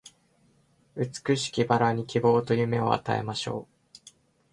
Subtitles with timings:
[0.95, 4.01] 美しき薔薇に希望と夢を与えましょう